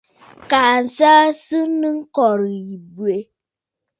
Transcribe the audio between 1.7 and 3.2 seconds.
nɨ kɔ̀rə̀ yì bwɛ.